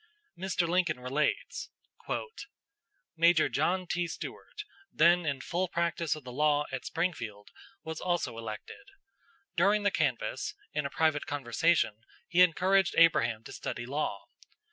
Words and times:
Mr. 0.35 0.67
Lincoln 0.67 0.99
relates: 0.99 1.69
"Major 3.15 3.49
John 3.49 3.85
T. 3.85 4.07
Stuart, 4.07 4.63
then 4.91 5.27
in 5.27 5.41
full 5.41 5.67
practice 5.67 6.15
of 6.15 6.23
the 6.23 6.31
law 6.31 6.65
[at 6.71 6.85
Springfield], 6.85 7.51
was 7.83 8.01
also 8.01 8.35
elected. 8.39 8.87
During 9.55 9.83
the 9.83 9.91
canvass, 9.91 10.55
in 10.73 10.87
a 10.87 10.89
private 10.89 11.27
conversation 11.27 11.97
he 12.27 12.41
encouraged 12.41 12.95
Abraham 12.97 13.43
to 13.43 13.51
study 13.53 13.85
law. 13.85 14.25